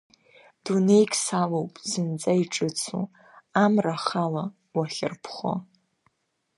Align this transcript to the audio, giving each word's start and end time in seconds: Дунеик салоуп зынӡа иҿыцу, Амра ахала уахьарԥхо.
Дунеик 0.63 1.11
салоуп 1.23 1.73
зынӡа 1.89 2.33
иҿыцу, 2.43 3.03
Амра 3.63 3.95
ахала 3.97 4.43
уахьарԥхо. 4.77 5.53